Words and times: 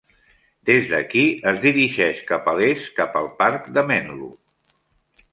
Des 0.67 0.87
d'aquí, 0.93 1.25
es 1.51 1.59
dirigeix 1.65 2.23
cap 2.31 2.49
a 2.53 2.55
l'est 2.59 2.87
cap 3.01 3.19
al 3.19 3.29
parc 3.43 3.69
de 3.77 3.83
Menlo. 3.93 4.31